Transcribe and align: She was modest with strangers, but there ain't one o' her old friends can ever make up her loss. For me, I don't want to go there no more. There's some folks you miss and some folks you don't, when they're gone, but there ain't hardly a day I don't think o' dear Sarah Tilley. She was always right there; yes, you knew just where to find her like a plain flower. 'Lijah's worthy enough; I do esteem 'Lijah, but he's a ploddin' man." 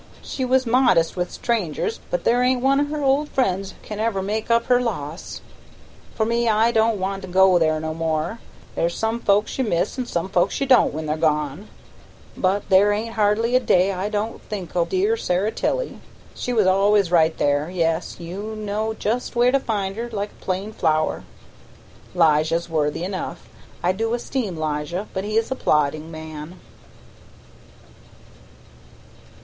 She 0.23 0.43
was 0.43 0.65
modest 0.65 1.15
with 1.15 1.29
strangers, 1.29 1.99
but 2.09 2.23
there 2.23 2.41
ain't 2.41 2.63
one 2.63 2.79
o' 2.81 2.85
her 2.85 3.03
old 3.03 3.29
friends 3.29 3.75
can 3.83 3.99
ever 3.99 4.23
make 4.23 4.49
up 4.49 4.65
her 4.65 4.81
loss. 4.81 5.41
For 6.15 6.25
me, 6.25 6.49
I 6.49 6.71
don't 6.71 6.97
want 6.99 7.21
to 7.21 7.27
go 7.27 7.59
there 7.59 7.79
no 7.79 7.93
more. 7.93 8.39
There's 8.73 8.97
some 8.97 9.19
folks 9.19 9.59
you 9.59 9.63
miss 9.63 9.99
and 9.99 10.07
some 10.07 10.27
folks 10.27 10.59
you 10.59 10.65
don't, 10.65 10.91
when 10.91 11.05
they're 11.05 11.17
gone, 11.17 11.67
but 12.35 12.67
there 12.69 12.91
ain't 12.91 13.13
hardly 13.13 13.55
a 13.55 13.59
day 13.59 13.91
I 13.91 14.09
don't 14.09 14.41
think 14.41 14.75
o' 14.75 14.85
dear 14.85 15.15
Sarah 15.15 15.51
Tilley. 15.51 15.99
She 16.33 16.51
was 16.51 16.65
always 16.65 17.11
right 17.11 17.37
there; 17.37 17.69
yes, 17.69 18.19
you 18.19 18.55
knew 18.55 18.95
just 18.97 19.35
where 19.35 19.51
to 19.51 19.59
find 19.59 19.95
her 19.97 20.09
like 20.09 20.31
a 20.31 20.43
plain 20.43 20.73
flower. 20.73 21.25
'Lijah's 22.15 22.67
worthy 22.71 23.03
enough; 23.03 23.47
I 23.83 23.91
do 23.91 24.15
esteem 24.15 24.57
'Lijah, 24.57 25.09
but 25.13 25.25
he's 25.25 25.51
a 25.51 25.55
ploddin' 25.55 26.09
man." 26.09 26.59